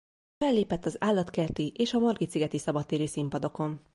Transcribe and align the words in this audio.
Fellépett 0.37 0.85
az 0.85 0.95
Állatkerti 0.99 1.69
és 1.75 1.93
a 1.93 1.99
Margitszigeti 1.99 2.57
Szabadtéri 2.57 3.07
Színpadokon. 3.07 3.79